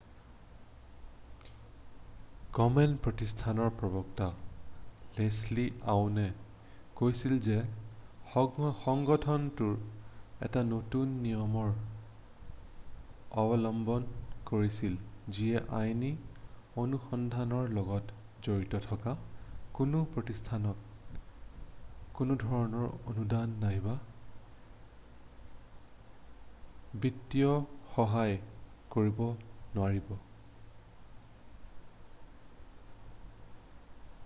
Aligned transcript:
কমেন 2.61 2.93
প্ৰতিষ্ঠানৰ 3.03 3.69
প্ৰবক্তা 3.81 4.25
লেচলি 5.17 5.63
আউনে 5.93 6.23
কৈছিল 7.01 7.35
যে 7.45 7.57
সংগঠনটোৱে 8.31 9.75
এটা 10.47 10.63
নতুন 10.71 11.13
নিয়মৰ 11.25 11.69
অৱলম্বন 13.43 14.07
কৰিছিল 14.51 14.97
যিয়ে 15.37 15.61
আইনী 15.81 16.09
অনুসন্ধানৰ 16.83 17.71
লগত 17.79 18.17
জড়িত 18.49 18.81
থকা 18.89 19.13
কোনো 19.79 20.01
প্ৰতিষ্ঠানক 20.15 21.21
কোনোধৰণৰ 22.21 22.89
অনুদান 23.13 23.53
নাইবা 23.65 23.95
বিত্তীয় 27.05 27.53
সহায় 27.95 28.37
কৰিব 28.97 29.23
নোৱাৰিব 29.79 30.11